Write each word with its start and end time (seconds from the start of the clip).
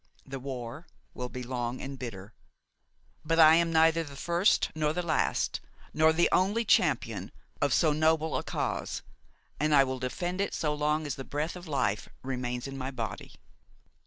The 0.25 0.39
war 0.39 0.87
will 1.13 1.29
be 1.29 1.43
long 1.43 1.79
and 1.79 1.99
bitter; 1.99 2.33
but 3.23 3.37
I 3.37 3.53
am 3.53 3.71
neither 3.71 4.03
the 4.03 4.15
first 4.15 4.71
nor 4.73 4.93
the 4.93 5.03
last 5.03 5.61
nor 5.93 6.11
the 6.11 6.27
only 6.31 6.65
champion 6.65 7.31
of 7.61 7.71
so 7.71 7.93
noble 7.93 8.35
a 8.35 8.41
cause, 8.41 9.03
and 9.59 9.75
I 9.75 9.83
will 9.83 9.99
defend 9.99 10.41
it 10.41 10.55
so 10.55 10.73
long 10.73 11.05
as 11.05 11.13
the 11.17 11.23
breath 11.23 11.55
of 11.55 11.67
life 11.67 12.09
remains 12.23 12.65
in 12.67 12.79
my 12.79 12.89
body. 12.89 13.33